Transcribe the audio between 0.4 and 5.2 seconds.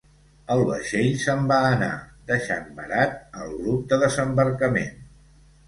El vaixell se'n va anar, deixant varat el grup de desembarcament.